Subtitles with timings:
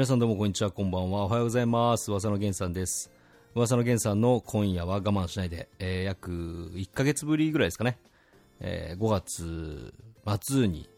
[0.00, 1.26] 皆さんどうもこんにちは、こんばんは。
[1.26, 2.10] おはようございます。
[2.10, 3.10] 噂の源さんです。
[3.54, 6.30] 噂の源さんの今夜は我慢しないで、えー約
[6.74, 7.98] 1ヶ月ぶりぐらいですかね。
[8.60, 9.92] えー5月
[10.42, 10.88] 末に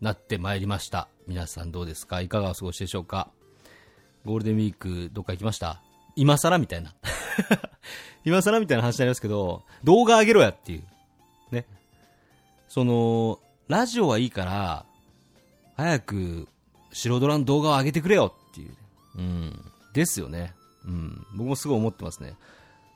[0.00, 1.06] なってまいりました。
[1.28, 2.20] 皆さんどうですか？
[2.20, 3.28] いかがお過ごしでしょうか？
[4.24, 5.80] ゴールデンウィークどっか行きました？
[6.16, 6.96] 今更みたいな。
[8.26, 10.84] 今更みたいな話になりますけど、動画上げろやっていう。
[11.52, 11.64] ね。
[12.66, 14.84] その、ラジオはいいから、
[15.76, 16.48] 早く
[16.92, 18.76] 白ドラの動画を上げてくれよっていう。
[19.16, 19.72] うん。
[19.94, 20.54] ですよね。
[20.86, 21.26] うん。
[21.34, 22.36] 僕もすごい思ってますね。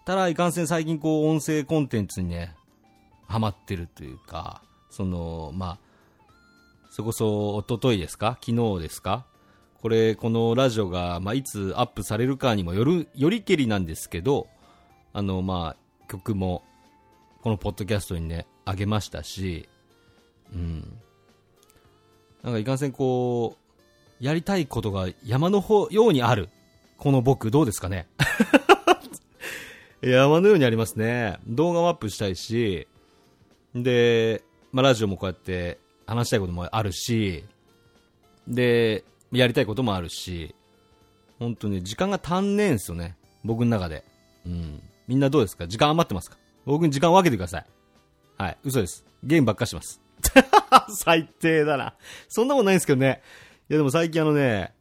[0.05, 2.55] ただ、いかんせん最近こう、音声コンテンツにね、
[3.27, 5.79] ハマってるというか、その、まあ、
[6.91, 8.39] それこそ、一昨日ですか？
[8.41, 9.27] 昨日ですか？
[9.83, 14.47] これ、このラジオが、まあ、いつアップされるかにもよる、よりけりなんですけど、
[15.13, 16.65] あの、まあ、曲も、
[17.43, 19.69] このポッドキャストにね、あげましたし、
[20.53, 20.99] うん。
[22.43, 23.66] なんかいかんせんこう、
[24.21, 26.49] やりたいことが山の方ようにある。
[26.99, 28.07] この僕、どうですかね？
[30.03, 31.39] 山のようにありますね。
[31.47, 32.87] 動画もアップしたいし、
[33.75, 34.43] で、
[34.73, 37.45] まあ、ラジオもこうやって話したいこともあるし、
[38.47, 40.55] で、やりたいこともあるし、
[41.39, 43.17] 本当に時間が足んねえんすよね。
[43.45, 44.05] 僕の中で。
[44.47, 44.83] うん。
[45.09, 45.67] みんなどうですか？
[45.67, 46.37] 時間余ってますか？
[46.65, 47.67] 僕に時間を分けてください。
[48.39, 48.59] はい。
[48.65, 49.05] 嘘です。
[49.23, 50.01] ゲームばっかします。
[50.91, 51.95] 最低だな。
[52.29, 53.23] そんなことないんですけどね。
[53.69, 54.73] いやでも最近あのね、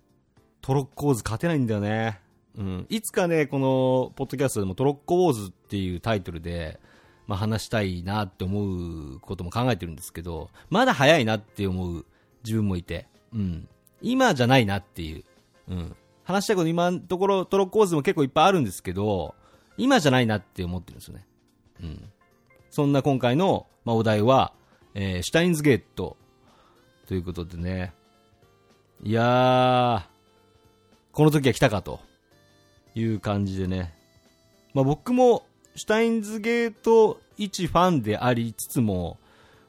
[0.61, 2.22] トロッコウォーズ勝てないんだよね。
[2.55, 2.86] うん。
[2.88, 6.80] いつかね、この、ポッドキャストでもトロッコウォーズっていうタイトルで、
[7.25, 12.05] まあ話したいなって思うことも考えてるんですけど、まだ早いなって思う
[12.44, 13.67] 自分もいて、うん。
[14.03, 15.23] 今じゃないなっていう、
[15.67, 15.95] うん。
[16.23, 19.33] 話したいこと今のところトロッコウォーズも結構いっぱいあるんですけど、
[19.77, 21.26] 今じゃないなって思ってるんですよね。
[21.82, 22.09] うん。
[22.70, 24.54] そんな今回の、まあ、お題は、
[24.93, 26.17] えーシュタインズゲート
[27.08, 27.95] ということでね。
[29.08, 30.02] いやー、
[31.11, 31.99] この時は来たかと
[32.95, 33.93] いう感じでね。
[34.73, 35.45] まあ、僕も
[35.76, 39.20] シュタインズゲート一ファンでありつつも、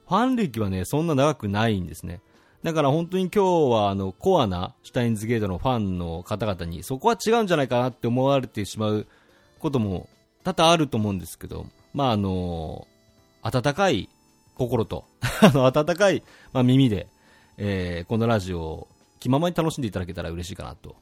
[0.09, 2.23] ファン歴はね、そんな長くないんですね。
[2.63, 9.07] だから本当に今日はあのコアなシュタインズゲートのファンの方々にそこは違うんじゃないかなって思われてしまう
[9.59, 10.09] ことも
[10.45, 12.89] 多々あると思うんですけど、まああの、
[13.43, 14.09] 温かい
[14.55, 15.05] 心と、
[15.43, 16.23] あの、温かい、
[16.55, 17.07] まあ、耳で、
[17.59, 18.89] えーこのラジオを
[19.21, 20.97] 気ままに楽しんでいただけたら嬉しいかなと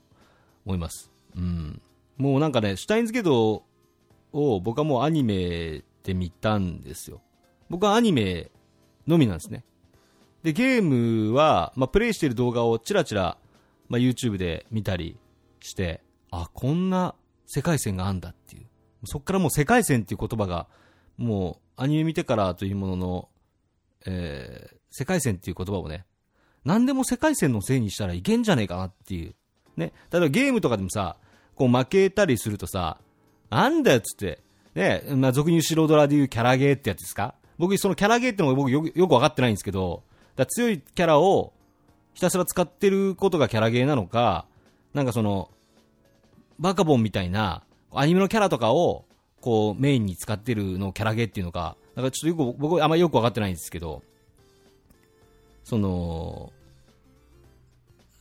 [0.65, 1.11] 思います。
[1.37, 1.81] うん。
[2.17, 3.65] もうなんかね、シュタインズゲート
[4.33, 7.21] を僕はもうアニメで見たんですよ。
[7.69, 8.51] 僕はアニメ
[9.07, 9.65] のみなんですね。
[10.43, 13.39] で、ゲームは、まあ、プレイしてる動画をチラチラ、
[13.89, 15.19] まあ、YouTube で見たり
[15.61, 17.15] して、あ、こんな
[17.47, 18.67] 世界線があんだっていう。
[19.05, 20.69] そっからもう世界線っていう言葉が、
[21.17, 23.29] もうアニメ見てからというものの、
[24.07, 26.05] えー世界線っていう言葉をね、
[26.65, 29.35] 何でも世界線のせいにしたらいけんじゃねえかなっていう。
[29.77, 29.93] ね。
[30.11, 31.17] 例えばゲームとかでもさ、
[31.55, 32.99] こう負けたりするとさ、
[33.51, 34.41] なんだよっつって、
[34.75, 37.35] ね、まあ、俗に言う白ドラで言うキャラゲーってやつですか？
[37.59, 40.03] 僕、そのキャラゲーってのが僕よくよく分かってないんですけど、
[40.35, 41.53] だ強いキャラを
[42.15, 44.47] ひたすら使ってることがキャラゲーなのか、
[44.93, 45.51] なんかその、
[46.59, 49.05] バカボンみたいな、アニメのキャラとかを、
[49.41, 54.03] こう、メインに使ってるのをキャラゲーっていうのか、なんかちょっとよく、僕、あんまよく分かってないんですけど、
[55.65, 56.53] その、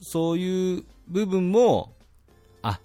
[0.02, 1.94] そういう部分も、
[2.62, 2.80] あ、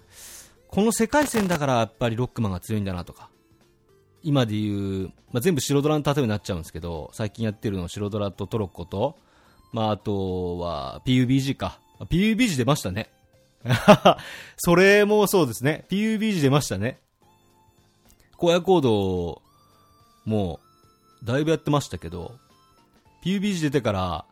[0.67, 3.29] この世界線だからやっぱりロックマンが強いんだなとか、
[4.21, 9.17] 今で言う、まあ、全部白ドラの例えになっちゃうんですけど、最近やってるの白ドラとトロッコと、
[9.71, 11.79] まあ、あとは PUBG か。
[11.99, 13.09] あ PUBG 出ましたね。
[14.57, 15.85] それもそうですね。
[15.89, 16.99] PUBG 出ましたね。
[18.41, 19.41] 荒野行動
[20.25, 20.59] も
[21.21, 22.33] うだいぶやってましたけど、
[23.23, 24.25] PUBG 出てから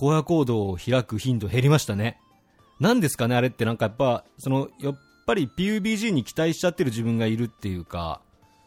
[0.00, 2.20] 荒野行動を開く頻度減りましたね。
[2.80, 8.20] なんですかねあれってなんかやっぱ、その、やっぱり PUBG に期待しちゃってる自分がいるっていうか、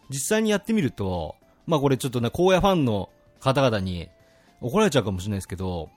[0.10, 1.36] 実際にやってみると、
[1.66, 4.10] まあこれちょっとね、荒野ファンの方々に
[4.60, 5.89] 怒られちゃうかもしれないですけど、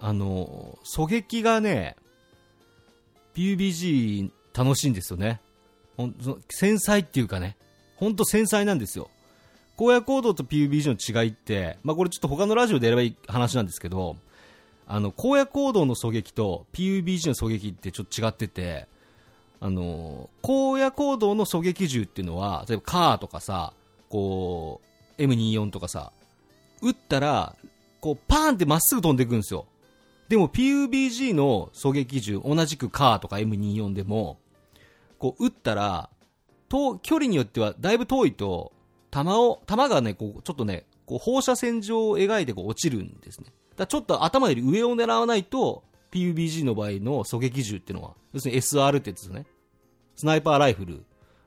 [0.00, 1.96] あの、狙撃がね、
[3.34, 5.40] PUBG 楽しいんですよね。
[5.96, 6.14] ほん
[6.48, 7.56] 繊細っていうかね、
[7.96, 9.10] ほんと繊細なんですよ。
[9.78, 14.16] 荒野行動と PUBG の違いって、まあこれちょっと他のラジオでやればいい話なんですけど、
[14.86, 18.86] あの、荒野行動の狙撃と PUBG の狙撃ってちょっと違ってて、
[19.60, 23.72] あの、荒野行動の狙撃銃っていうのは、例えばカーとかさ、
[24.08, 24.80] こ
[25.18, 26.12] う、M24 とかさ、
[26.82, 27.56] 撃ったら、
[28.00, 29.66] こう、パーンってまっすぐ飛んでいくんですよ。
[30.28, 34.38] でも PUBG の狙撃銃、同じくカーとか M24 でも、
[35.18, 36.10] こう、撃ったら、
[36.68, 38.72] と、距離によってはだいぶ遠いと、
[39.16, 43.46] 弾を、弾がね、こう、ちょっとね、こう放射線状を描いてこう落ちるんですね。
[43.76, 49.46] だちょっと頭より上を狙わないと、PUBG の場合の狙撃銃っていうのは、要するに SR ってやつですね。
[50.16, 51.04] スナイパーライフル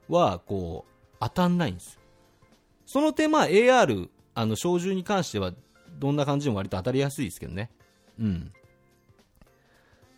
[0.08, 2.00] は、こう、当たんないんですよ。
[2.88, 5.54] その点、まあ AR、あの、小銃に関しては、
[6.00, 7.70] どんな感じでも割と当たりやすいですけどね。
[8.20, 8.52] うん。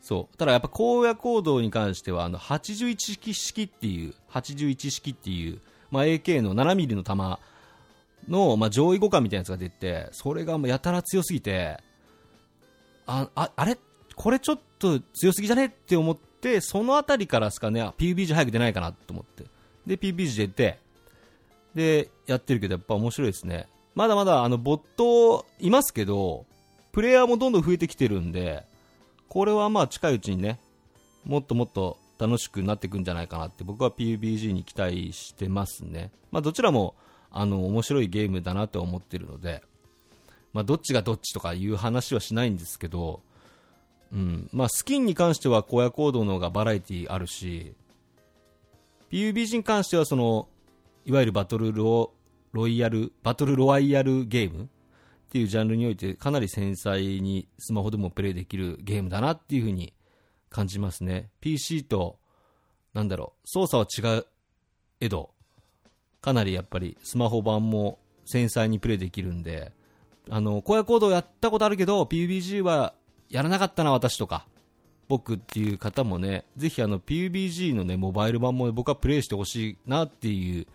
[0.02, 0.38] そう。
[0.38, 5.60] ただやっぱ荒野行動に関しては、あの、81式っていう、81式っていう、
[5.92, 7.40] まあ AK の 7mm の弾
[8.28, 11.78] の、まあ、上位互換みたいなやつが出て、それがもうやたら強すぎて、
[13.06, 13.78] あ、ああれ？
[14.16, 15.66] これちょっと強すぎじゃね？
[15.66, 19.46] って思って、そのあたりからですかね、PUBG 早く出ないかなと思って。
[19.86, 20.80] で、PUBG 出て、
[21.76, 23.68] で、やってるけど、やっぱ面白いですね。
[23.96, 26.46] まだまだ、あの、ボットいますけど、
[26.92, 28.64] プレイヤーもどんどん増えてきてるんで、
[29.30, 30.60] これはまあ近いうちにね、
[31.26, 36.12] もっともっと楽しくなっていくんじゃないかなって僕は PUBG に期待してますね。
[36.32, 36.94] まあどちらも
[37.32, 39.64] あの面白いゲームだなと思ってるので、
[40.54, 43.22] まあ、どっちがどっちとかいう話はしないんですけど、
[44.14, 47.74] うんまあ、スキンに関しては荒野行動の方がバラエティあるし
[49.12, 50.50] PUBG に関してはその
[51.06, 52.12] いわゆるバトルロ
[52.52, 54.68] ロイヤルバトルロワイヤルゲームっ
[55.32, 59.94] ていうジャンルにおいてかなり繊細にスマホでもプレイできるゲームだなっていう風に
[60.52, 62.20] 感じますね PC と
[62.94, 64.26] なんだろう操作は違う
[65.00, 65.32] えど
[66.22, 69.72] かなりやっぱりスマホ版も繊細にプレイできるんで、
[70.30, 72.94] あの、荒野行動やったことあるけど、PUBG は
[73.30, 74.46] やらなかったな、私とか、
[75.08, 80.68] 僕っていう方もね、ぜひあの PUBG のね、モバイル版も、僕はプレイしてほしいなっていう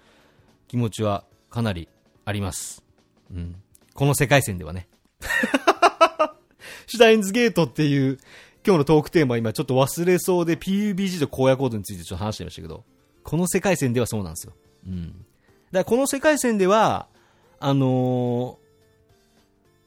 [0.68, 1.88] 気持ちはかなり
[2.24, 2.84] あります。
[3.32, 3.56] うん。
[3.94, 4.88] この世界線ではね。
[6.86, 8.18] シュタインズゲートっていう
[8.66, 12.82] 今日のトークテーマ今ちょっと忘れそうで PUBG と荒野行動についてちょっと話してましたけど、
[13.22, 14.54] この世界線ではそうなんですよ。
[14.88, 15.24] うん。
[15.70, 17.06] だこの世界線では、
[17.60, 18.58] あの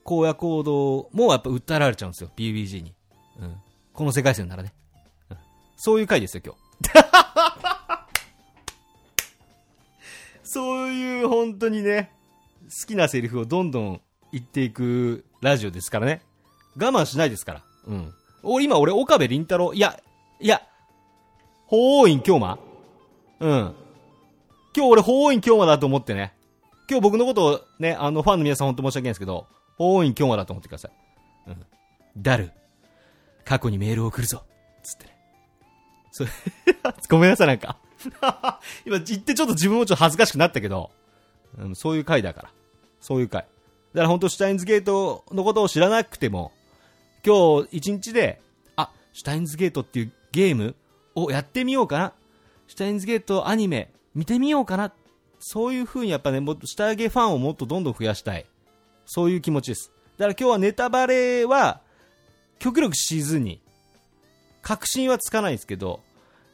[0.06, 2.94] ー、荒野行動もやっぱ訴えられちゃうんですよ、PUBG に。
[3.42, 3.56] うん。
[3.92, 4.74] この世界線ならね。
[5.30, 5.38] うん、
[5.76, 6.60] そういう回ですよ、今日。
[10.44, 12.14] そういう本当にね、
[12.64, 16.22] 好きなセリフをどんどん言っていくラジオですからね。
[16.78, 17.64] 我慢しないですから。
[17.86, 18.14] うん。
[18.44, 20.00] 俺今俺岡部倫太郎、いや、
[20.40, 20.62] いや、
[21.68, 22.58] 法王院京馬？
[23.40, 23.76] うん。
[24.76, 26.34] 今日俺、法王院京馬だと思ってね。
[26.90, 29.48] 今日僕のことをね、あの、ファンの皆さん本当申し訳ないんですけど、
[29.78, 30.92] 法王院京馬だと思ってください。
[31.48, 31.66] うん。
[32.18, 32.52] ダル、
[33.46, 34.44] 過去にメールを送るぞ。
[34.84, 35.18] つってね。
[36.12, 36.30] それ
[37.10, 37.78] ごめんなさい、なんか
[38.86, 40.90] 今言ってちょっと自分もちょっと恥ずかしくなったけど、
[41.58, 42.50] うん、そういう回だから。
[43.02, 43.42] そういう回。
[43.42, 46.52] だから本当シュタインズゲートのことを知らなくても、
[47.26, 48.42] 今日一日で、
[48.76, 50.76] あ、シュタインズゲートっていうゲーム
[51.16, 52.14] をやってみようかな。
[52.68, 54.94] シュタインズゲートアニメ見てみようかな。
[55.40, 58.46] そういう風にやっぱね、もっと下上げファンをもっとどんどん増やしたい。
[59.06, 59.92] そういう気持ちです。
[60.18, 61.82] だから今日はネタバレは、
[62.60, 63.62] 極力しずに、
[64.62, 66.02] 確信はつかないですけど、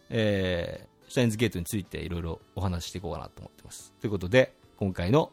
[0.09, 3.93] えー、シュタインズゲートについていろいろお話していこうかなと思ってます。
[3.99, 5.31] ということで、今回の、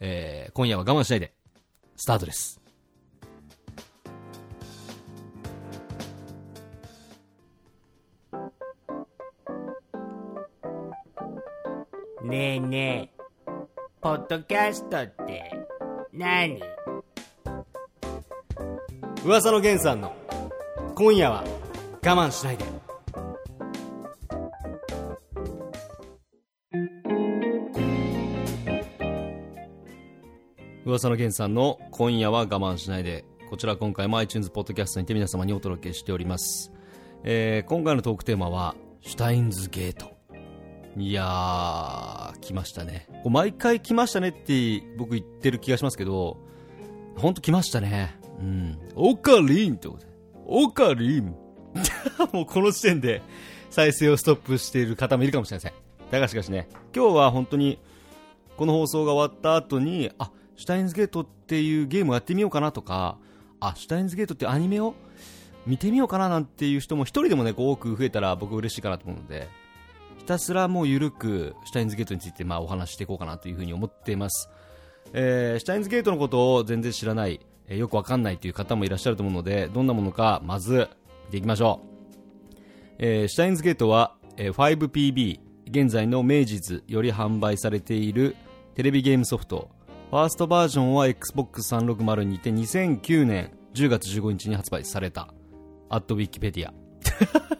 [0.00, 1.32] えー、今夜は我慢しないで、
[1.96, 2.59] スタートです。
[12.22, 13.22] ねえねえ、
[14.02, 15.50] ポッドキャストって
[16.12, 16.60] 何？
[19.24, 20.14] 噂の源さんの
[20.94, 22.64] 今夜は我慢しないで。
[30.84, 33.24] 噂の源さんの今夜は我慢しないで。
[33.48, 36.70] こちら今回も iTunes ポッドキャストにて皆様にお届けしております。
[37.24, 40.19] えー、今回のトークテーマは、シュタインズゲート。
[40.96, 43.06] いやー、来ましたね。
[43.24, 46.38] 毎回来ましたねって僕言ってる気がしますけど、
[47.16, 48.18] ほんと来ましたね。
[48.40, 48.78] うん。
[48.94, 50.06] オカリンってことで。
[50.46, 51.34] オカリン
[52.32, 53.22] もうこの時点で
[53.70, 55.72] 再生をストップしている方もいるかもしれません。
[56.10, 57.78] だがしかしね、今日は本当に
[58.56, 63.16] この放送が終わった後に、あ、シュタインズゲートっていうゲームをやってみようかなとか、
[63.60, 64.94] あ、シュタインズゲートってアニメを
[65.66, 69.48] 見てみようかななんていう人も一人でもね、多く増えたら僕嬉しいかなと思うので、
[70.30, 74.48] たすらもう緩くシュタインズゲートについてまあお話していこうかなというふうに思っています、
[75.12, 80.88] えー、シュタインズゲートのことを全然知らない、えー、よくわかんないという方もいらっしゃると思うのでどんなものかまず
[81.26, 82.56] 見ていきましょう、
[82.98, 88.36] えー、シュタインズゲートは、えー、5PB 現在の明治図より販売されている
[88.74, 89.68] テレビゲームソフト
[90.10, 95.32] ファーストバージョンは Xbox360 にて2009年10月15日に発売された。
[95.88, 97.59] アットウィキペディア。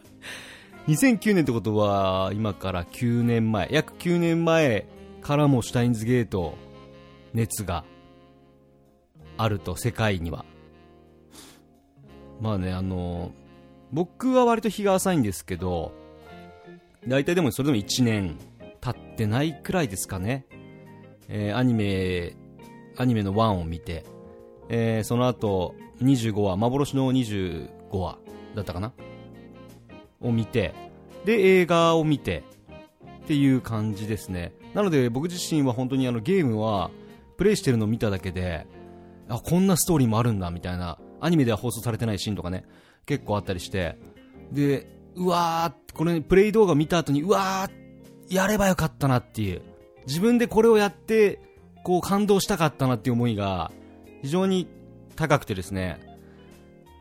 [0.88, 4.86] 2009年ってことは、今から9年前、約9年前
[5.20, 6.54] からもシュタインズゲート、
[7.34, 7.84] 熱が
[9.36, 10.44] あると、世界には。
[12.40, 13.32] まあね、あの、
[13.92, 15.92] 僕は割と日が浅いんですけど、
[17.06, 18.36] 大体でもそれでも1年
[18.80, 20.46] 経ってないくらいですかね。
[21.28, 22.34] えーアニメ、
[22.96, 24.04] アニメの1を見て、
[24.68, 28.18] えーその後、25話、幻の25話
[28.54, 28.92] だったかな
[30.20, 30.74] を見て、
[31.24, 32.44] で、映画を見て、
[33.24, 34.52] っていう感じですね。
[34.74, 36.90] なので僕自身は本当にあのゲームは、
[37.36, 38.66] プレイしてるのを見ただけで、
[39.28, 42.64] あ、こんなストーリーもあるんだ、みたいな、アニメでは放送されてないシーンとかね、
[43.06, 43.96] 結構あったりして、
[44.52, 49.62] で、うわー、これ、プレイ動画見た後に、うわー、やればよかったなっていう、
[50.06, 51.40] 自分でこれをやって、
[51.82, 53.70] こう感動したかったなっていう思いが、
[54.22, 54.66] 非常に
[55.16, 56.00] 高くてですね、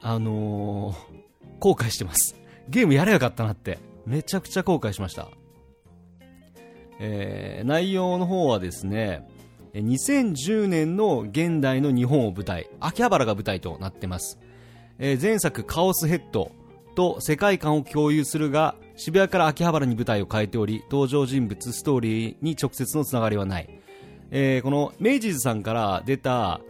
[0.01, 2.35] あのー、後悔してます。
[2.69, 5.29] ゲームやればよかったなって、めちゃくちゃ後悔しました。
[6.99, 9.27] えー内容の方はですね、
[9.73, 14.39] 2010年の現代の日本を舞台、秋葉原が舞台となってます。
[14.99, 16.51] えー前作カオスヘッド
[16.95, 23.69] と世界観を共有するが、渋谷から秋葉原に舞台を変えており、登場人物、ストーリーに直接のつながりはない。
[24.31, 26.61] えーこの明治図さんから出た、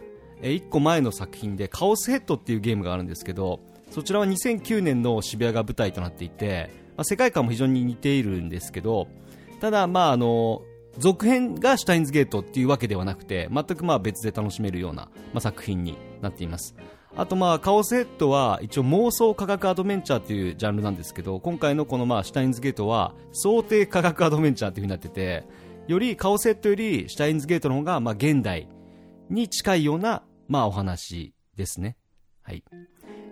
[0.42, 3.60] え1個前の作品でカオスヘッドっていうゲームがあるんですけど、
[3.90, 9.08] そちらは2009年の渋谷が舞台となっていて、まあ、世界観も非常に似ているんですけど、
[9.60, 10.62] ただ、まあ、あの、
[10.98, 16.74] 続編がシュタインズゲートっていうわけではなくて、全くまあ別で楽しめるような、まあ、作品になっています。
[17.16, 25.44] あとまあ、カオスヘッドは一応妄想科学アドベンチャーっていうジャンルなんですけど、今回のこのまあ、シュタインズゲートは想定科学アドベンチャーっていう風になってて、
[25.88, 28.68] よりカオスヘッドよりシュタインズゲートの方がまあ、現代
[29.28, 31.96] に近いようなまあ、お話ですね。
[32.42, 32.64] はい。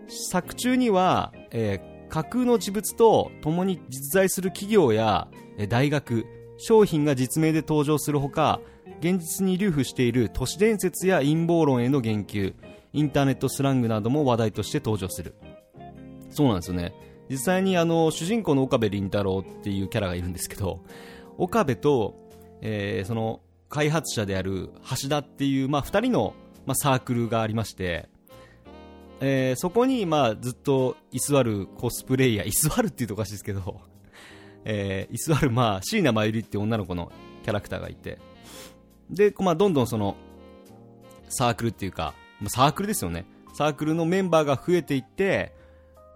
[0.08, 6.24] 作中には、えー架空の事物と共に実在する企業やえ大学、
[6.56, 8.60] 商品が実名で登場するほか、
[9.00, 12.54] 現実に流布している都市伝説や陰謀論への言及、
[12.92, 15.34] インターネットスラングなども話題として登場する。
[16.30, 16.94] そうなんですよね。
[17.28, 20.84] 実際にあの、主人公の岡部倫太郎っていうキャラがいるんですけど、
[21.36, 22.14] 岡部と、
[22.62, 24.70] えーその、開発者である
[25.02, 26.34] 橋田っていう、まあ、二人の、
[26.64, 28.08] まあ、サークルがありまして、
[29.20, 33.80] えーそこに、まあ、ずっと居座るコスプレイヤー、居座るって言うとおかしいですけど、
[34.64, 37.10] えー居座る、まあ、椎名真由里って女の子の
[37.42, 38.18] キャラクターがいて、
[39.10, 40.16] で、まあ、どんどんその、
[41.28, 42.14] サークルっていうか、
[42.48, 43.26] サークルですよね。
[43.54, 45.52] サークルのメンバーが増えていって、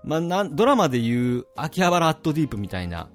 [0.05, 3.09] まあ、なドラマでいう秋葉原アットディープみたいな、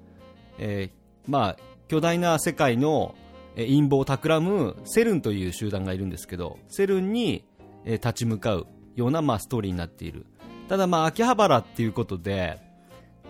[0.58, 1.56] えーまあ、
[1.88, 3.14] 巨大な世界の
[3.56, 7.44] 陰謀を企むセルンという集団がいるんですけど、セルンに、
[7.84, 8.66] 立ち向かう
[8.98, 10.26] ような、まあ、ストーリーになっている。
[10.68, 12.58] ただ、まあ、秋葉原っていうことで、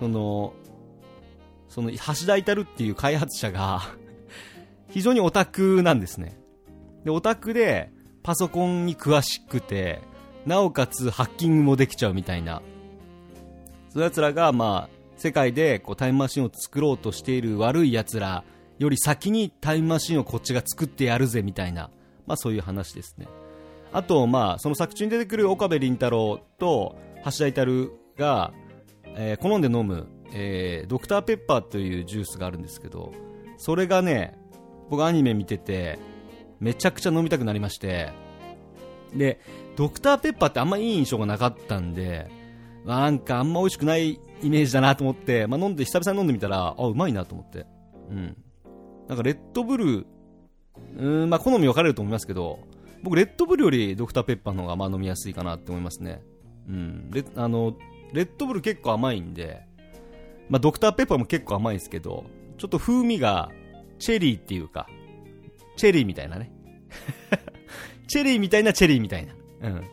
[0.01, 0.55] その、
[1.69, 3.83] その、橋田至っていう開発者が、
[4.91, 6.41] 非常にオタクなんですね。
[7.05, 10.01] で、オタクで、パソコンに詳しくて、
[10.47, 12.63] なおかつハッキングもできちゃうみたいな、
[13.91, 18.45] そういう奴らが、まあ、世界でこうタイムマシンを作ろうとしている悪い奴ら
[18.79, 21.91] より先にタイムマシンをこっちが作ってやるぜみたいな、
[22.27, 23.27] まあそういう話ですね。
[23.93, 28.53] あと、まあ、その作中に出てくる岡部倫太郎と橋田至が、
[29.17, 33.13] えー好んで飲む、えードクターペッパーというジュースがあるんですけど、
[33.57, 34.39] それがね、
[34.91, 35.99] 僕アニメ見てて、
[36.61, 38.11] めちゃくちゃ飲みたくなりまして、
[39.15, 39.41] で、
[39.77, 42.31] ドクターペッパーってあんまいい印象がなかったんで、
[42.85, 47.67] まあなんかあんま美味しくないイメージだなと思って、まあ飲んで、久々に飲んでみたら、あ、うまいなと思って。
[48.11, 48.37] うん。
[49.09, 52.61] なんかレッドブル、うーん、まあ好み分かれると思いますけど、
[53.03, 56.23] 僕レッドブルよりドクターペッパーの方がまあ飲みやすいかなって思いますね。
[56.69, 57.11] うん。
[57.11, 57.77] レあの、
[58.13, 59.63] レッドブル結構甘いんで、
[60.49, 62.25] まあドクターペッパーも結構甘いんですけど、
[62.59, 63.51] ちょっと風味が
[63.99, 64.89] チェリーっていうか、
[65.77, 66.53] チェリーみたいなね。
[68.09, 69.35] チェリーみたいなチェリーみたいな。
[69.63, 69.85] うん。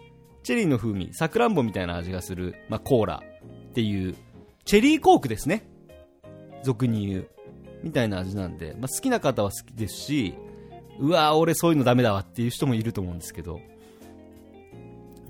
[0.44, 3.24] チェリーの風味、さくらんぼみたいな味がする、まあ、コーラ
[3.70, 4.16] っていう、
[4.64, 5.68] チェリーコークですね。
[6.64, 7.30] 俗に言う。
[7.84, 10.36] みたいな味なんで、まあ、好きな方は好きですし、
[11.00, 13.60] うわ俺そういうのダメだわっていう人もいると思うんですけど、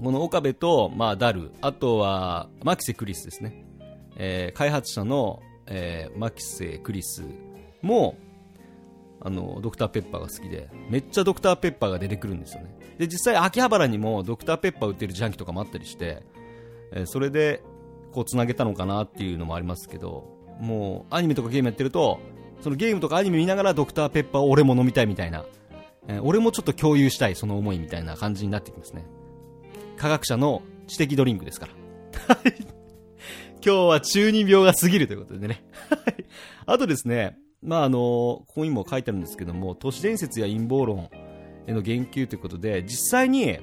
[0.04, 3.64] この岡部と、まあ、ダル、あとは、マキセ・クリスですね。
[4.18, 7.24] えー開発者の、えーマキセ・クリス
[7.82, 8.18] も、
[9.22, 12.76] あの、ドクターペッパーが好きで、めっちゃドクターペッパーが出てくるんですよね。
[12.98, 16.24] で、実際秋葉原にもドクターペッパー売ってる自販機とかもあったりして、
[16.92, 17.64] えーそれで、
[18.12, 20.30] こう、繋げたのかなっていうのもありますけど、
[20.60, 22.20] もう、アニメとかゲームやってると、
[22.62, 25.46] そのゲームとかアニメ見ながらドクターペッパーを俺も飲みたいみたいな、
[26.08, 29.06] えー俺もちょっと共有したい、その思いみたいな感じになってきますね。
[29.98, 31.74] 科学者の知的ドリンクですから。
[33.66, 35.64] 今日は中二病が過ぎるということでね。
[35.90, 36.26] は い
[36.66, 41.10] あとですね、まああの、ここにも書いてあるんですけども、都市伝説や陰謀論
[41.66, 43.60] への言及ということで、実際に、え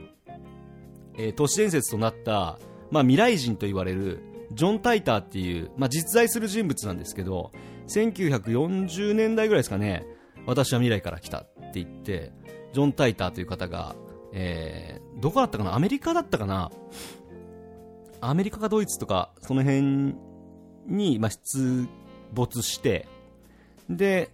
[1.19, 2.59] ー都市伝説となった、
[2.91, 4.21] まあ未来人と言われる
[4.55, 7.53] ジョン・タイターっていう、まあ、実在する人物なんですけど、
[7.89, 10.05] 1940年代ぐらいですかね、
[10.47, 12.33] 私は未来から来たって言って、
[12.73, 13.95] ジョン・タイターという方が、
[14.33, 15.75] えー、どこだったかな？
[15.75, 16.71] アメリカだったかな？
[18.21, 20.15] アメリカかドイツとか、その辺
[20.87, 21.87] に、まあ、出
[22.33, 23.09] 没して、
[23.91, 24.31] で、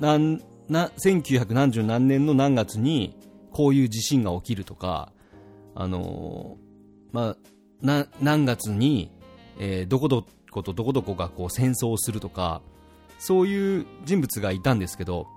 [0.00, 3.16] なん、な、1900何十何年の何月に、
[3.50, 5.12] こういう地震が起きるとか、
[5.74, 7.36] あのー、まあ、
[7.82, 9.10] な、何月に、
[9.58, 12.62] えー、どこどことどこどこがこう戦争をするとか、
[13.24, 15.28] そういう人物がいたんですけど、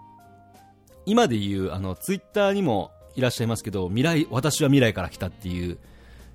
[1.05, 5.77] 今で言う、あの、ツイッターにもいらっしゃいますけど、未来、私は未来から来たっていう、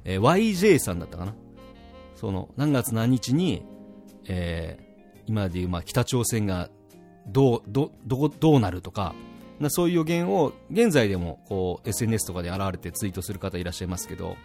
[0.04, 1.34] えー、YJ さんだったかな？
[2.14, 3.64] その、何月何日に、
[4.28, 6.70] えー、今で言う、まあ、北朝鮮が
[7.26, 9.16] どう、ど、どどうなるとか、
[9.58, 14.36] なそういう予言を現在でもこう SNS とかで現れてツイートする方いらっしゃいますけど、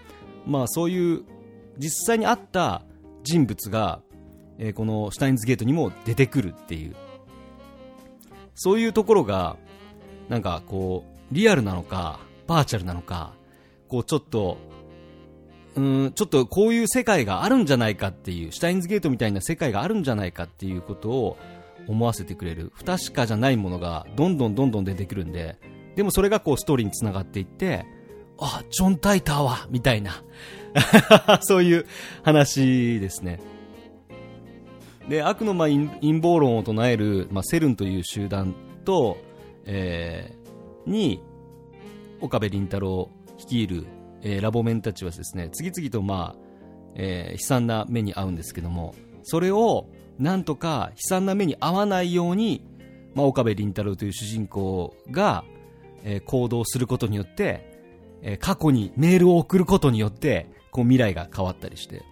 [0.48, 1.24] まあそういう
[1.78, 2.82] 実際にあった
[3.24, 4.02] 人物が、
[4.60, 6.96] えー、このシュタインズゲートにも出てくるっていう、
[8.54, 9.58] そういうところが、
[10.30, 13.34] なんかこう、リアルなのか、バーチャルなのか、
[13.88, 14.58] こうちょっと、
[15.76, 21.38] うん、ちょっとこういう世界があるんじゃないかっていう、シュタインズゲートみたいな世界があるんじゃないかっていうことを
[21.88, 25.58] 思わせてくれる、不確かじゃないものがどんどんどんどん出てくるんで、
[25.96, 27.86] でもそれがこうストーリーにつながっていって、
[28.38, 30.22] あ、ジョン・タイターは、みたいな
[31.42, 31.86] そういう
[32.24, 33.40] 話ですね。
[35.10, 35.88] で、悪のま陰
[36.20, 39.18] 謀論を唱える、まあ、セルンという集団と、
[39.66, 41.22] えー、に、
[42.22, 43.86] 岡部倫太郎率いる、
[44.22, 46.46] えー、ラボメンたちはですね、次々とまあ、
[46.96, 52.66] えー、悲惨な目に遭うんですけども、それをなんとか悲惨な目に遭わないように、
[53.14, 55.44] まあ、岡部倫太郎という主人公が、
[56.04, 57.74] えー、行動することによって、
[58.22, 62.04] えー、過去にメールを送ることによって、こう未来が変わったりして、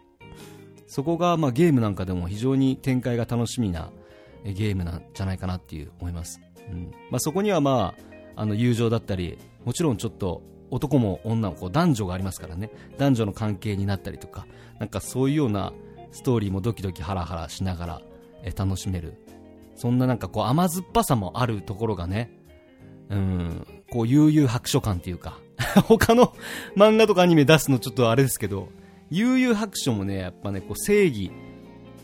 [0.94, 3.90] そこがまあゲームなんかでも非常に展開が楽しみな
[4.46, 6.40] ゲームなんじゃないかなっていう思います。
[6.70, 7.96] うんまあ、そこにはま
[8.36, 14.46] あ、あの友情だったり、もちろんちょっと男も女もこう男女がありますからね、男女の関係になったりとか、
[14.78, 15.74] なんかそういうような
[16.12, 18.02] ストーリーもドキドキハラハラしながら、
[18.56, 19.16] 楽しめる。
[19.76, 22.30] そんななんかこう甘酸っぱさもあるところがね、
[23.10, 25.40] うん、こう悠々白書感っていうか、
[25.90, 26.36] 他の
[26.76, 28.70] 漫画とかアニメ出すのちょっとあれですけど、
[29.14, 31.32] 悠々白書もね、やっぱね、こう正義、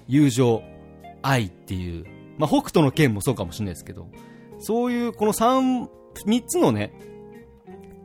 [0.08, 0.62] 友情、
[1.24, 2.06] 愛っていう、
[2.38, 4.08] まあ、北斗の剣もそうかもしれないですけど、
[4.60, 5.88] そういうこの3、
[6.28, 6.94] 3つのね、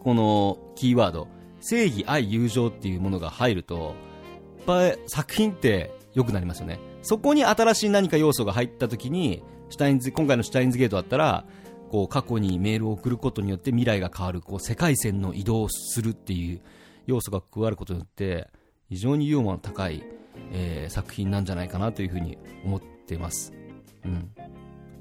[0.01, 1.29] このキーワード、
[1.61, 3.95] 正義、愛、友情っていうものが入ると、
[4.59, 6.79] やっぱり作品って良くなりますよね。
[7.03, 11.45] そこに新しい何か要素が入った時に、シュタインズ、今回のシュタインズゲートだったら、
[11.91, 16.61] こう過去にメールを送ることによって未来が変わるこう世界線の移動をするっていう
[17.07, 18.49] 要素が加わることによって
[18.89, 20.03] 非常にユーモアの高い、
[20.53, 23.53] えー、作品なんじゃないかなというふうに思っています、
[24.05, 24.31] うん、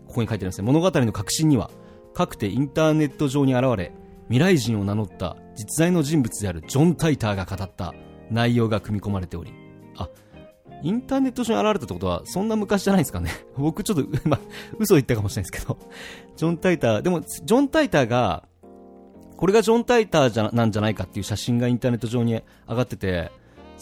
[0.08, 1.70] ここに書いてありますね物語の核心には
[2.14, 3.92] かくてインターネット上に現れ
[4.28, 7.94] 未来人を名乗った実在の人物であるジョン・タイターが語った
[8.30, 9.54] 内容が組み込まれており
[9.98, 10.10] あ
[10.84, 13.32] インターネット上に現れたってことは、そんな昔じゃないですかね。
[13.58, 14.40] 僕ちょっと、まあ、
[14.78, 15.78] 嘘言ったかもしれないですけど。
[16.36, 18.44] ジョン・タイター、でも、ジョン・タイターが、
[19.38, 22.34] これがジョン・タイターじゃなんじゃないかっていう写真がインターネット上に
[22.68, 23.32] 上がってて、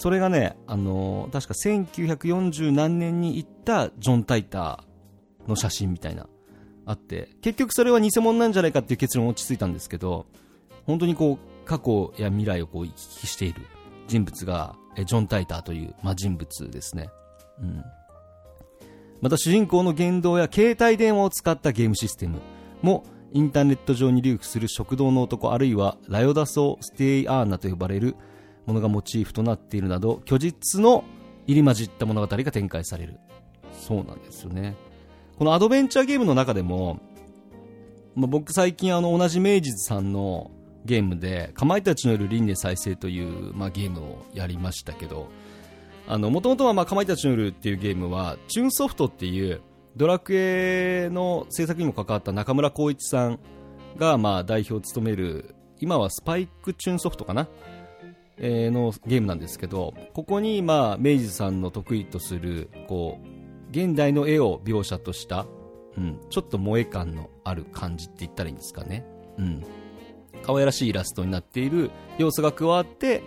[0.01, 6.27] それがね、あのー、確か1940何年に行ったジョン・タイターの写真みたいな、
[6.87, 10.25] あって、結局それは偽物なんじゃないかっていう結論落ち着いたんですけど、
[10.87, 13.61] 本当にこう、過去や未来をこう行き来している
[14.07, 17.09] 人物がえジョン・タイターという、ま、人物ですね。
[17.61, 17.83] うん。
[19.21, 22.39] また主人公の言動や携帯電話を使ったゲームシステム
[22.81, 28.15] もインターネット上に流布する食堂の男あるいはラヨダソ・ステイアーナと呼ばれる
[28.65, 31.03] ものがモチーフとなっているなど虚実の
[31.47, 33.19] 入り混じった物語が展開される。
[33.73, 34.75] そうなんですよね。
[35.37, 36.99] このアドベンチャーゲームの中でも、
[38.15, 40.51] まあ、僕最近あの同じ明治さんの
[40.85, 45.29] ゲームで、かまいたちの夜輪廻再生という、まあ、ゲームをやりましたけど、
[46.07, 49.61] もともとは、ま、かまいたちの夜っていうゲームは、チューンソフトっていう、
[49.95, 53.39] ドラクエの制作にも関わった中村光一さん
[53.97, 57.47] が、まあ、代表を務める、今はスパイクチューンソフトかな、
[58.41, 65.45] のゲームなんですけど、ここに、まあ、明治さんの得意とする、こう、現代の絵を描写とした、
[65.97, 69.05] うん、ちょっと萌え感のある感じって言ったらいいんですかね。
[69.37, 69.63] うん。
[70.43, 73.21] 可愛らしいイラストになっている要素が加わって、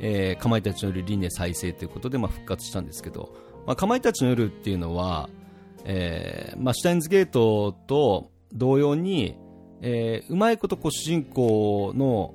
[0.00, 3.34] えー、かまいたちの夜輪廻再生ということで、まあ、復活したんですけど、
[3.66, 5.30] まあ、かまいたちの夜っていうのは、
[5.84, 9.36] えーまあ、シュタインズゲートと同様に、
[9.80, 12.34] えー、うまいことこう主人公の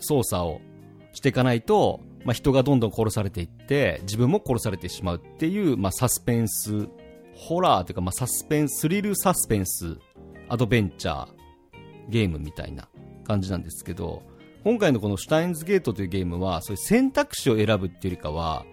[0.00, 0.60] 操作を
[1.18, 6.88] していかないと、まあ、人がどんどん殺されていって、自分も殺されてしまうっていう、まあ、サスペンス、
[7.34, 9.98] ホラーというか、まあ、サスペンス、スリルサスペンス、
[10.48, 11.28] アドベンチャー、
[12.08, 12.88] ゲームみたいな
[13.24, 14.22] 感じなんですけど、
[14.62, 18.64] 今回のこのシュタインズゲートというゲームは、そういう選択肢を選ぶっていうよりかは、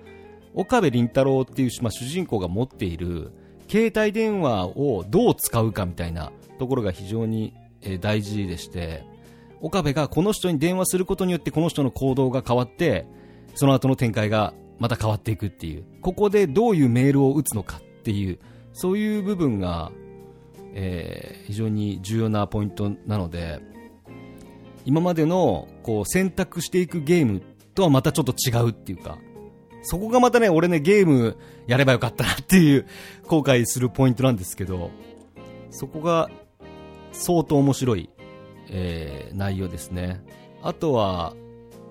[0.53, 3.31] 岡部倫太郎っていう、まあ、主人公が持っている
[3.67, 7.53] 携帯電話をどう使うかみたいなところが非常に、
[8.01, 9.03] 大事でして
[9.65, 13.07] 岡部がこの人に電話することによってこの人の行動が変わって
[13.55, 15.85] その後の展開がまた変わっていくっていう。
[16.01, 18.39] ここでどういうメールを打つのかっていう
[18.73, 19.91] そういう部分が、
[20.73, 23.61] えー非常に重要なポイントなので
[24.83, 27.41] 今までのこう選択していくゲーム
[27.75, 29.19] とはまたちょっと違うっていうか
[29.85, 32.87] そこがまたね、俺ね、ゲームやればよかったなっていう
[33.27, 34.89] 後悔するポイントなんですけど、
[35.69, 36.31] そこが
[37.11, 38.09] 相当面白い、
[38.69, 40.21] えー内容ですね。
[40.61, 41.33] あとは、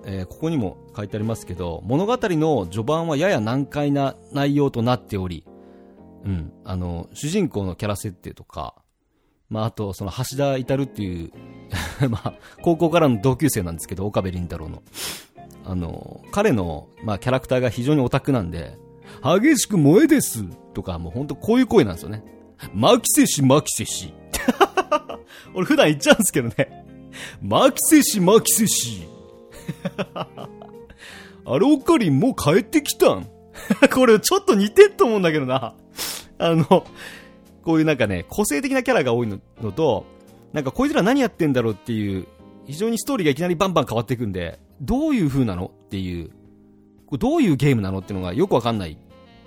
[0.05, 5.45] えーここにも書いてありますけど、物語の序盤はやや難解な内容となっており、
[6.25, 8.75] うん、あの、主人公のキャラ設定とか、
[9.49, 11.31] まあ、あと、その、橋田至っていう、
[12.09, 14.81] まあ、高校からの同級生なんですけど、岡部倫太郎の。
[15.63, 18.77] あの、彼の、まあ、キャラクターが非常にオタクなんで、
[19.23, 22.23] 激しく燃えですとか、もう本当こういう声なんですよね。
[22.73, 24.13] マキセシ、マキセシ。
[25.57, 26.85] 俺普段言っちゃうんですけどね。
[27.41, 29.07] マキセシ、マキセシ。
[31.47, 33.27] あれ、おかりんもう帰ってきたん？
[33.93, 35.73] これちょっと似てんと思うんだけどな。
[36.37, 36.85] あの、
[37.63, 40.05] こういうなんかね、個性的なキャラが多いののと、
[40.53, 42.27] なんかこいつら何やってんだろうっていう、
[42.67, 45.71] 非常にストーリーがいきなりバンバン変わっていくんで、どういう風なの？
[45.85, 46.29] っていう、
[47.05, 47.99] これどういうゲームなの？
[47.99, 48.97] っていうのがよくわかんないっ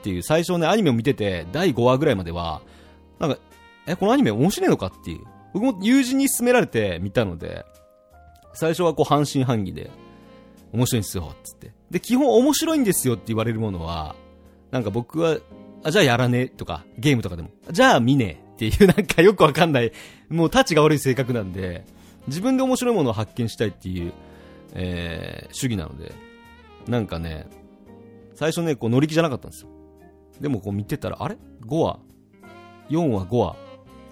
[0.03, 2.63] ていう、最初ね、アニメを見てて、第5話ぐらいまでは、
[3.19, 3.39] なんか、
[3.87, 4.87] え、このアニメ面白いのか？
[4.87, 5.21] っていう。
[5.53, 7.65] 僕も友人に勧められて見たので、
[8.55, 9.91] 最初はこう半信半疑で、
[10.73, 11.73] 面白いんですよ、つって。
[11.91, 14.15] で、基本面白いんですよって言われるものは、
[14.71, 15.39] なんか僕は、
[15.85, 19.93] あ、じゃあやらねえとか、ゲームとかでも、じゃあ見ねえっていう なんかよくわかんない、
[20.29, 21.85] もうタッチが悪い性格なんで、
[22.27, 24.13] 自分で面白いものを発見したいっていう、
[24.75, 26.13] えー、主義なので、
[26.87, 27.47] なんかね、
[28.35, 29.69] 最初ね、こう乗り気じゃなかったんですよ。
[30.41, 31.99] でもこう見てたら、あれ ?5 話、
[32.91, 33.57] 4話、5話、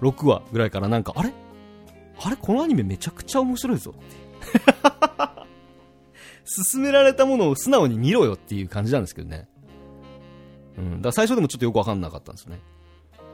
[0.01, 1.33] 6話ぐらいからなんか、あれ？
[2.19, 2.35] あれ？
[2.35, 4.15] このアニメめちゃくちゃ面白いぞって。
[6.73, 9.47] 勧められたものを素直に見ろよっていう感じなんですけどね。
[10.77, 10.91] うん。
[10.93, 12.61] だから最初でもちょっとよくわかんなかったんですよね。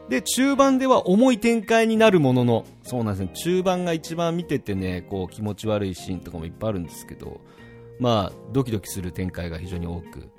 [0.10, 3.32] で、中盤では重い展開になるものの、そうなんですね。
[3.34, 7.40] 中盤が一番見ててね、こう気持ち悪いシーンとかもいっぱいあるんですけど、
[8.00, 10.30] まあ、ドキドキする展開が非常に多く、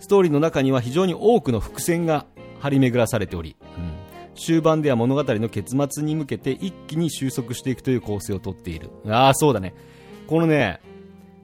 [0.00, 2.26] ストーリーの中には非常に多くの伏線が
[2.60, 3.94] 張り巡らされており、うん、
[4.36, 8.90] 終盤では物語の結末に向けて一気に収束していくという構成をとっている。
[9.06, 9.74] ああ、そうだね。
[10.26, 10.80] このね、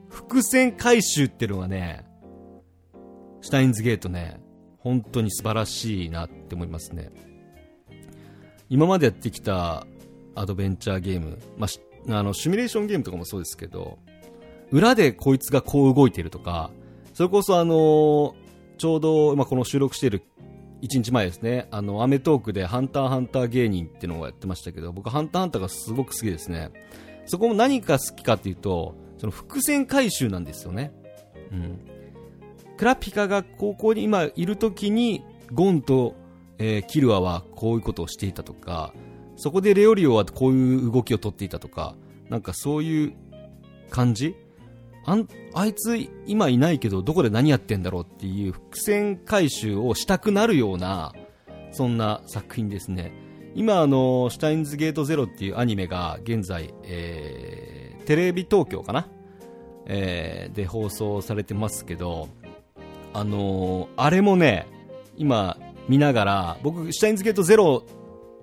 [0.09, 2.05] 伏線回収っていうのがね、
[3.41, 4.39] シュタインズゲートね、
[4.77, 7.11] 本当に素晴らしいなって思いますね。
[8.69, 9.85] 今までやってきた
[10.35, 11.67] アドベンチャーゲーム、ま
[12.09, 13.97] あ、あの、シミュレーションゲームとかもそうですけど、
[14.71, 16.71] 裏でこいつがこう動いてるとか、
[17.13, 18.43] それこそあのー
[18.77, 20.23] ちょうど、まあ、この収録している
[20.83, 26.71] 1日前ですね、あの、アメトークでハンターハンター芸人っていうのをやってましたけど、僕ハンターハンターがすごく好きですね。
[27.25, 30.91] そこも何が好きかっていうと、その伏線回収なんですよね。
[31.53, 31.79] うん。
[32.75, 36.15] クラピカが高校に今いる時に、ゴンと、
[36.57, 38.93] えーキルアはこういうことをしていたとか、
[39.37, 41.95] そこでレオリオはこういう動きをとっていたとか、
[42.29, 43.13] なんかそういう
[43.89, 44.35] 感じ
[45.05, 51.13] あんあいつ今いないけどどこで何やってんだろうっていう伏線回収をしたくなるような
[51.71, 53.11] そんな作品ですね。
[53.55, 59.07] 今あのシュタインズゲートゼロっていうアニメが現在、えーテレビ東京かな、
[59.85, 62.27] えーで放送されてますけど
[63.13, 64.67] あのーあれもね
[65.15, 67.83] 今見ながら僕シュタインズゲートゼロ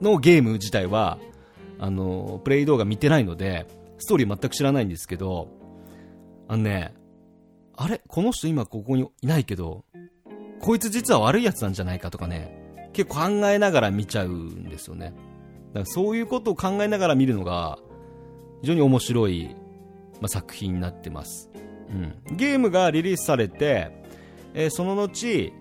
[0.00, 1.18] のゲーム自体は
[1.78, 3.66] あのープレイ動画見てないので
[3.98, 5.48] ストーリー全く知らないんですけど
[6.50, 6.92] あのね、
[7.76, 9.84] あれこの人今ここにいないけど、
[10.60, 15.14] こいつ実は悪いやつなんじゃないかとかね、結構考えながら見ちゃうんですよね。
[15.68, 17.78] だからそういうことを考えながら見るのが、
[18.62, 19.54] 非常に面白い、
[20.14, 21.52] まあ、作品になってます。
[21.88, 22.36] うん。
[22.36, 23.92] ゲームがリリースされて、
[24.52, 25.52] えーその後、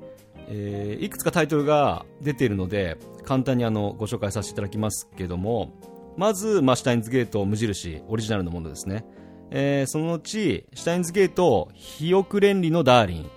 [0.47, 5.71] えーいくつかタイトルが出ているので、簡単にあの、ご紹介させていただきますけども、
[6.17, 9.05] まず、まあ、シュタインズゲート無印、オリジナルのものですね。
[9.51, 13.29] えーその後、シュタインズゲート、肥沃連理のダーリン。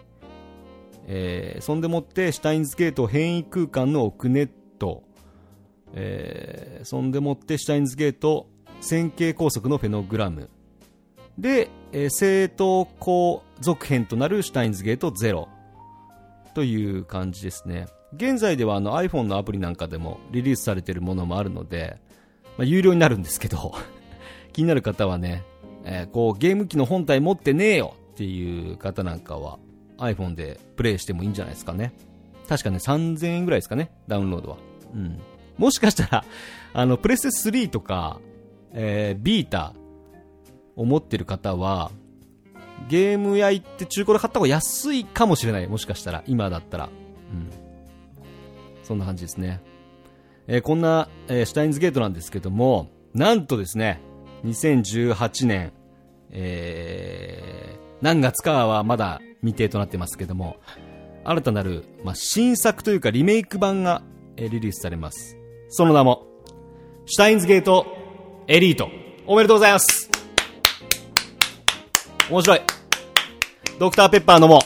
[1.07, 5.05] えーそんでもって、シュタインズゲート変異空間のオクネット。
[5.95, 8.49] えーそんでもって、シュタインズゲート
[8.81, 10.51] 線形拘束のフェノグラム。
[11.39, 15.47] で、えー正当高続編となるシュタインズゲート0
[16.55, 17.87] という感じですね。
[18.15, 21.99] 現在ではあの iPhone のアプリなんかでもリリースされているものもあるので、
[22.59, 23.73] まあ、有料になるんですけど、
[24.53, 25.45] 気になる方はね、
[25.85, 29.59] えー、こうゲーム機の本体持ってねえよっていう方なんかは
[29.99, 31.93] iPhone でプレイしてもいいんじゃないですかね。
[32.49, 34.57] 確かね、3000円ぐらいですかね、ダウンロードは。
[34.95, 35.19] うん。
[35.57, 36.25] もしかしたら、
[36.75, 38.21] あの、プレステ3とか、
[38.73, 39.75] えー、ビータ
[40.77, 41.93] を持ってる方は、
[42.89, 45.67] ゲーム屋行って中古で買った方が安いかもしれない。
[45.69, 46.87] もしかしたら、今だったら。
[46.87, 46.89] う
[47.37, 47.51] ん。
[48.83, 49.61] そんな感じですね。
[50.49, 54.01] えー、こんな、えー、シュタインズゲートなんですけども、なんとですね、
[54.45, 55.73] 2018年、
[56.31, 60.57] えー、何月かはまだ未定となってますけども、
[61.25, 64.03] 新たなる、まあ、新作というかリメイク版が、
[64.37, 65.37] えー、リリースされます。
[65.69, 66.27] その名も、
[67.07, 67.87] シュタインズゲート
[68.49, 68.89] エリート。
[69.27, 70.11] おめでとうございます
[72.29, 72.61] 面白い。
[73.79, 74.61] ドクターペッパー飲もう。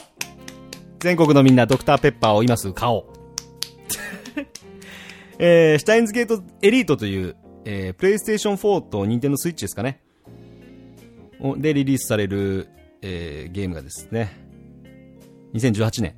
[1.01, 3.05] 全国のみんなドクターペッパーを今すぐ買おう。
[5.39, 7.37] えー、シュタインズゲートエリートという、
[7.69, 10.01] えー、プレイステーション4とニンテンドスイッチですかね。
[11.59, 12.69] でリリースされる、
[13.03, 14.31] えー、ゲームがですね、
[15.53, 16.15] 2018年。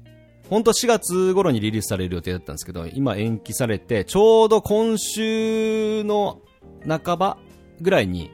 [0.50, 6.40] 本当は4月頃にリリースされる予定だったんですけど、今延期されて、ちょうど今週の
[6.86, 7.38] 半ば
[7.80, 8.30] ぐらいに、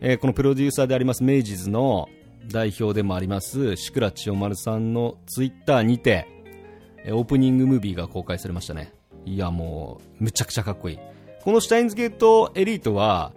[0.00, 2.08] えー、このプロデューサーでありますメイジズの
[2.48, 6.26] 代表でもあります、シクラ千代丸さんのツイッターにて、
[7.04, 8.92] え、オープニングムービーが公開されましたね。
[9.24, 10.98] いや、もう、むちゃくちゃかっこいい。
[11.42, 13.32] このシュタインズゲートエリートは、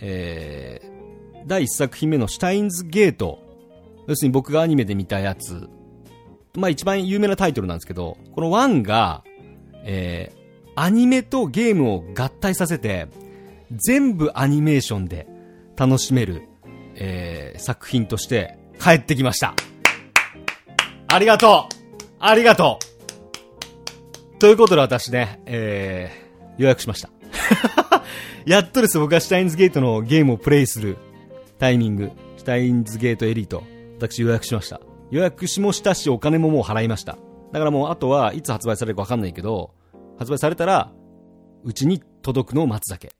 [0.00, 3.38] えー、第1作品目のシュタインズゲート、
[4.06, 5.68] 要するに僕がアニメで見たやつ、
[6.54, 9.24] まあ一番有名なタイトルなんですけど、この1が、
[9.84, 13.08] えー、アニメとゲームを合体させて、
[13.70, 15.26] 全部アニメーションで
[15.76, 16.42] 楽しめる、
[16.94, 19.54] えー、作品として帰ってきました。
[21.08, 21.74] ありがとう
[22.18, 22.78] ありがと
[24.34, 27.10] うということで私ね、えー、予約しました。
[28.46, 30.96] やっとです、僕はシュタインズゲートのゲームをプレイする
[31.58, 33.64] タイミング、シュタインズゲートエリート、
[33.98, 34.80] 私予約しました。
[35.10, 37.16] 予約しもしたし、お金ももう払いました。
[37.52, 39.72] だからもう、あとはいつ発売されるかわかんないけど、
[40.18, 40.92] 発売されたら、
[41.64, 43.12] うちに届くのを待つだけ。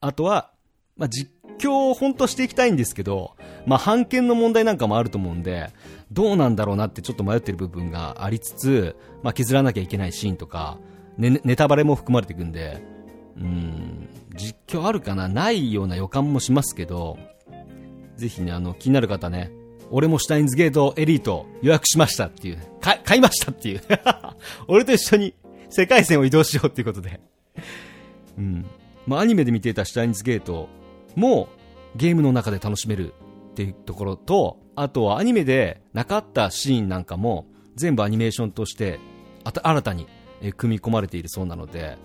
[0.00, 0.52] あとは、
[0.96, 5.70] まあ、実況を本当していきたいんですけど、まあ、判権の問題なんかもあると思うんで、
[6.12, 10.78] どうなんだろうなってちょっと迷ってる部分がありつつ、まあ、削らなきゃいけないシーンとか、
[11.18, 12.82] ね、ネタバレも含まれていくんで、
[13.40, 15.28] うん、実況あるかな？
[15.28, 17.18] ないような予感もしますけど、
[18.16, 19.50] ぜひね、あの、気になる方ね、
[19.90, 23.82] 俺もシュタインズゲートエリート予約しましたっていう、買いましたっていう。
[24.68, 25.34] 俺と一緒に
[25.68, 27.20] 世界線を移動しようっていうことで。
[28.38, 28.66] うん。
[29.06, 30.68] まあ、アニメで見ていたシュタインズゲート
[31.16, 31.48] も
[31.96, 33.14] ゲームの中で楽しめる
[33.52, 39.00] っていうところと、あとはアニメでなかったシーンなんかも全部アニメーションとして
[39.44, 40.06] 新たに
[40.56, 41.98] 組み込まれているそうなので、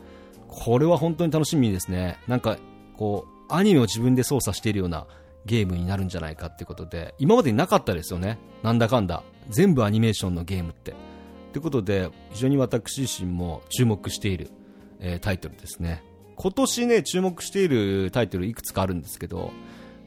[0.56, 2.18] これは本当に楽しみですね。
[2.28, 2.58] なんか、
[2.96, 5.06] こう、アニメを自分で操作しているような
[5.46, 8.40] ゲームになるんじゃないかってことで、今までになかったですよね。
[8.64, 9.22] なんだかんだ。
[9.50, 10.94] 全部アニメーションのゲームって。
[11.52, 14.50] ということで、非常に私自身も注目している、
[15.00, 16.04] えー、タイトルですね。
[16.38, 19.52] 今年ね、注目しているタイトルいくつかあるんですけど、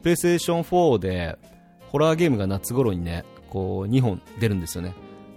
[0.03, 1.39] プレイステーション4で、
[1.91, 4.95] ホラーゲームが夏頃にね、こう、2本出るんですよね。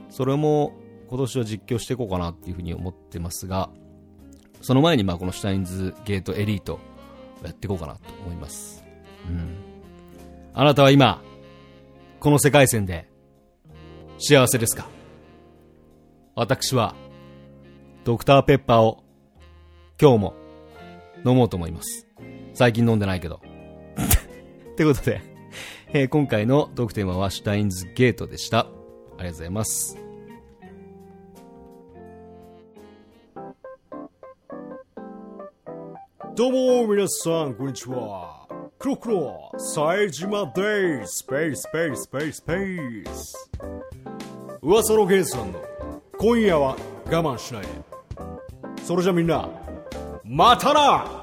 [0.10, 0.74] それも、
[1.10, 3.70] 今年は実況していこうかなっていうふうに思ってますが、
[4.62, 6.80] その前にまあこのシュタインズゲートエリートを
[7.44, 8.84] やっていこうかなと思います。
[9.28, 9.56] うん。
[10.54, 11.22] あなたは今、
[12.20, 13.08] この世界線で
[14.20, 14.88] 幸せですか？
[16.36, 16.96] 私は、
[18.04, 19.04] ドクターペッパーを
[20.00, 20.34] 今日も
[21.26, 22.08] 飲もうと思います。
[22.54, 23.42] 最近飲んでないけど。
[24.74, 25.22] ってことで、
[25.94, 28.60] えー、今回のトークテーマはシュタインズゲートでした。
[28.60, 28.70] あり
[29.18, 29.98] がとうございます。
[36.34, 38.48] どうも皆さん、こんにちは。
[38.80, 41.18] クロクロ、冴島です。
[41.18, 43.52] スペース、ペース、ペース、ペース。
[44.62, 45.62] 噂のゲンさんの、
[46.18, 47.68] 今夜は我慢しないで。
[48.82, 49.50] それじゃみんな、
[50.24, 51.22] またな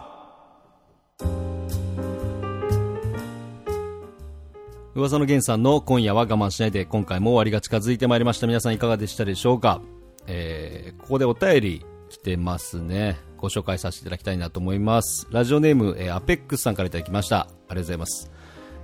[4.94, 9.80] 噂の源さんの今夜は我慢しないで今回も終わりが近づいてまいりました皆さんいかがでしたでしょうか、
[10.26, 13.16] えー、ここでお便り来てますね。
[13.36, 15.28] ご紹介させていただきたいなと思います。
[15.30, 17.40] ラジオネーム、えー、アペックスさんからいただきました。
[17.40, 18.30] ありがとうございます、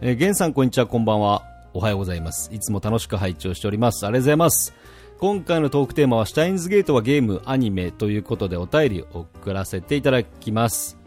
[0.01, 1.43] えー、源さんこんにちはこんばんは。
[1.73, 2.55] おはようございます。
[2.55, 4.07] いつも楽しく拝聴しております。
[4.07, 4.75] ありがとうございます。
[5.19, 10.99] 今回のトークテーマはシュタインズゲートはゲーム、アニメということでお便りを送らせていただきます。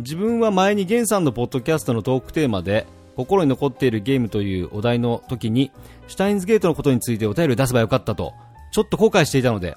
[0.00, 5.70] 自分は前にゲンさんのポッドキャストのトークテーマで、心に残っているゲームというお題の時に、
[6.08, 8.32] シュタインズゲートのことについてお便りを出せばよかったと、
[8.72, 9.76] ちょっと後悔していたので、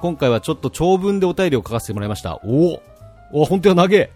[0.00, 2.36] 今回はちょっと長文でお便りを書かせてもらいました。
[2.44, 2.82] おお
[3.32, 4.10] お、本当は長え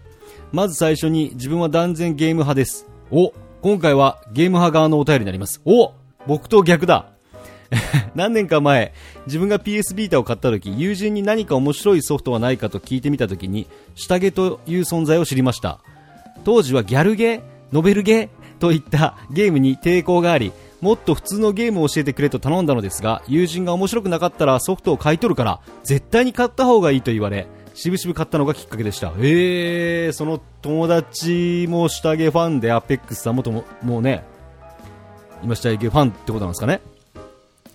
[0.51, 2.87] まず最初に自分は断然ゲーム派です。
[3.11, 5.61] お今回はゲーム派側のお便りになります。
[5.65, 5.93] お
[6.27, 7.07] 僕と逆だ
[8.15, 8.93] 何年か前、
[9.25, 15.79] 自分が PS ビータを買った時、友人に何か面白いソフトはないかと聞いてみた時に、下着という存在を知りました。
[16.43, 17.41] 当時はギャルゲー、
[17.71, 20.51] ノベルゲーといったゲームに抵抗があり、
[20.83, 29.13] もっと普通のゲームを教えてくれと頼んだのですが、友人が面白くなかったらソフトを買い取るから、絶対に買った方がいいと言われ、しぶしぶ買ったのがきっかけでした。
[29.17, 34.25] えー、その友達も下着ファンで、アペックスさんもとも、もうね、
[35.41, 36.81] 今下着ファンってことなんですかね。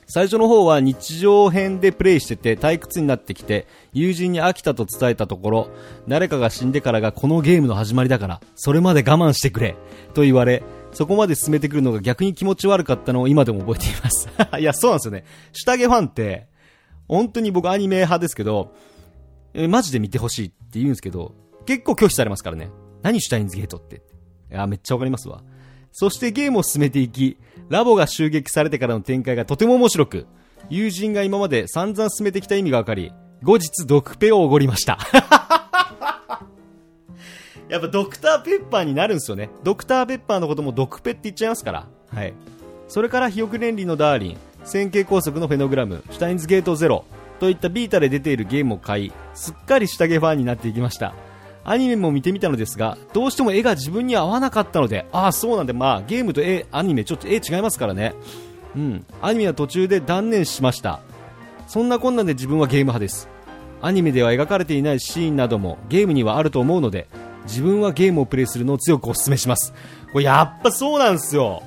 [0.07, 5.69] 最初の方は日常編でプレイしてて退屈になってきて友人に飽きたと伝えたところ
[6.09, 9.77] 誰かが死んでからがこのゲームの始まりだからそれまで我慢してくれ
[10.15, 14.29] と言われそこまで進めてくるのが逆に気持ち悪かったのを今でも覚えています。
[14.59, 15.25] いやそうなんですよね。
[15.53, 16.49] 下着ファンって
[17.09, 18.75] 本当に僕アニメ派ですけど
[19.55, 21.35] えマジで見てほしいって言うんですけど
[21.67, 22.71] 結構拒否されますからね。
[23.03, 24.03] 何シュタインズゲートって。
[24.51, 25.43] いやめっちゃわかりますわ。
[25.93, 30.27] そしてゲームを進めていき、ラボが襲撃されてからの展開がとても面白く、
[30.71, 34.99] 友人が今まで散々進めてきた意味がわかり、後日ドクペをおごりました。
[37.69, 39.51] やっぱドクターペッパーになるんですよね。
[39.63, 41.87] ドクターペッパーのこともドクペって言っちゃいますから。
[42.15, 42.33] はい。
[42.89, 47.05] それから、ヒオクレンリのダーリン、線形高速のフェノグラム、シュタインズゲートゼロ
[47.39, 51.15] といったビータで出ているゲームを買い、すっかり下着ファンになっていきました。
[51.65, 58.15] アニメも見てみたのですが、どうしても絵が自分に合わなかったので、ああ、そうなんで、まあ、ゲームと絵、アニメ、ちょっと絵違いますからね。
[58.75, 59.05] うん。
[59.21, 61.01] アニメは途中で断念しました。
[61.67, 63.29] そんなこんなで自分はゲーム派です。
[63.83, 67.07] アニメでは描かれていないシーンなどもゲームにはあると思うので、
[67.49, 69.73] 自分はゲームをプレイするのを強くお勧めします。
[70.13, 71.63] これやっぱそうなんですよ。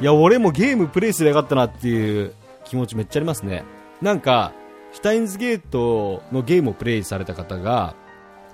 [0.00, 2.34] いや、俺もゲームプレイすればよかったなっていう
[2.64, 3.64] 気持ちめっちゃありますね。
[4.02, 4.52] なんか、
[4.92, 7.94] シュタインズゲートのゲームをプレイされた方が、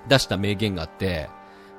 [0.07, 1.29] 出した名言があって、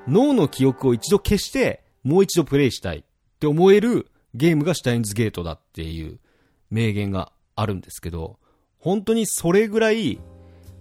[0.08, 3.02] 脳の記憶を一度消して、もう一度プレイしたいっ
[3.40, 6.18] て思えるゲームがシュタインズゲートだっていう
[6.70, 8.38] 名言があるんですけど、
[8.78, 10.20] 本当にそれぐらい、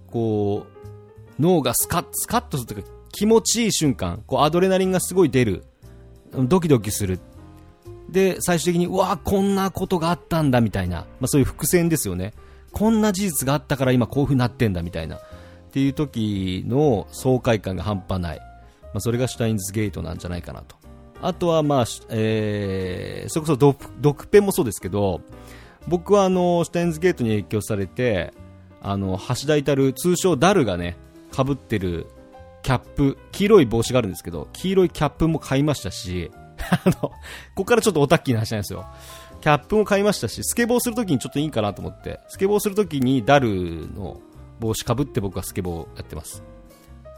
[0.08, 5.64] こう、脳がスカッ、スカッとするというか気持ちいい瞬間、こうアドレナリンがすごい出る、
[6.34, 7.20] ドキドキする。
[8.10, 12.34] で、最終的に、うわこんなことがあったんだみたいな、まあそういう伏線ですよね。
[12.72, 15.20] こんな事実があったから今こういう風になってんだみたいな。
[15.76, 18.46] っていう時の爽快感が半端ない、ま
[18.96, 20.78] あ、それがシュタインズゲートなんじゃないかなと
[21.22, 25.20] あとは、まあえー、それこそドドクペンもそうですけど
[25.86, 28.34] 僕はあのシュタインズゲートに影響されて
[28.82, 30.96] あの橋田至る通称ダルがね
[31.34, 32.08] かぶってる
[32.66, 37.12] キャップ黄色い帽子があるんですけど黄色いキャップも買いましたし あのこ
[37.58, 38.88] こからちょっとオタッキーな話なんですよ。
[39.40, 44.20] キャップも買いましたしスケボーするときにちょっといいかなと思ってスケボーするときにダルの
[44.60, 46.42] 帽子かぶって僕はスケボーやってます。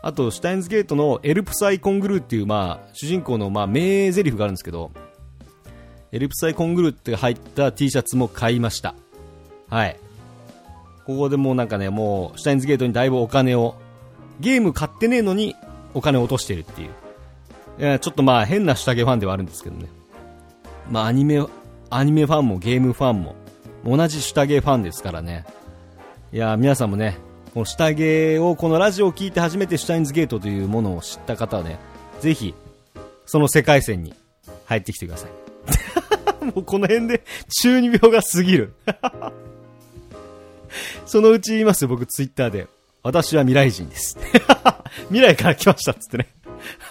[0.01, 4.91] あとシュタインズゲートのエルプサイコングルーっていう、まあ、主人公の、まあ、名台詞があるんですけど
[6.11, 8.95] エルプサイコングルーって入った T シャツも買いました。
[9.69, 9.97] はい。
[11.05, 13.75] ここでもうなんかねもうシュタインズゲートにだいぶお金を
[14.39, 15.55] ゲーム買ってねえのに
[15.93, 16.89] お金落としてるっていう。
[17.79, 19.87] いやちょっとまあ変な下着ファンではあるんですけどね。
[20.89, 21.45] まあアニメ
[21.89, 23.35] アニメファンもゲームファンも
[23.85, 25.45] 同じ下着ファンですからね。
[26.33, 27.17] いや皆さんもね
[27.53, 31.79] この下着をこのラジオを聞いて初めてシュタインズゲートというものを知った方はね
[32.19, 32.53] ぜひ
[33.25, 34.13] その世界線に
[34.65, 35.31] 入ってきてください。
[36.45, 37.23] もうこの辺で
[37.61, 38.73] 中二病が過ぎる。
[41.05, 42.67] そのうち言いますよ僕ツイッターで。
[43.03, 44.17] 私は未来人です
[45.09, 46.27] 未来から来ましたっつってね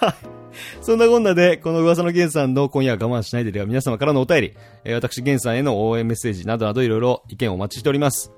[0.00, 0.36] はい
[0.80, 4.54] そんなこんなで、この噂のゲンさんの今夜は我慢しないででは皆様からのお便り、
[4.84, 8.30] えー、私ゲンさんへの応援メッセージなどなどいろいろ意見をお待ちしております。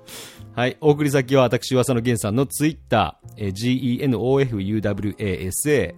[0.55, 0.77] はい。
[0.81, 5.93] お送り先は私、噂のゲンさんのツイッター、えー、genofuwasa。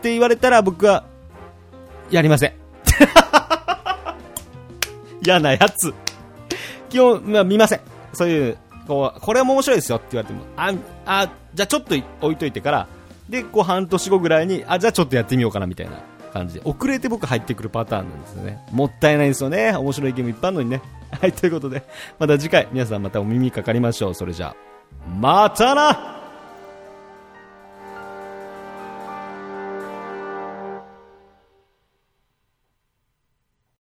[0.01, 1.03] て言われたら僕は
[2.09, 2.53] やりません。
[5.25, 5.93] 嫌なやつ。
[6.89, 7.81] 基本、まあ、見ません。
[8.13, 8.57] そういう、
[8.87, 10.73] こう、これも面白いですよって言われても、あ、
[11.05, 12.87] あ、じゃあちょっと置いといてから、
[13.29, 16.01] で、こう半年後ぐらいに、あ、じゃあちょっとやってみようかなみたいな
[16.33, 18.59] 感じで、遅れて僕入ってくるパターンなんですよね。
[18.71, 19.75] もったいないですよね。
[19.75, 20.81] 面白いゲームいっぱいあるのにね。
[21.21, 21.83] はい、ということで、
[22.17, 24.13] また次回、皆さんまたお耳かかりましょう。
[24.15, 24.55] それじゃあ、
[25.19, 26.18] またな